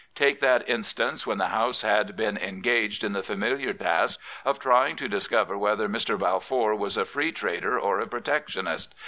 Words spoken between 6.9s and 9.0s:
a Free Trader )r a Protectionist.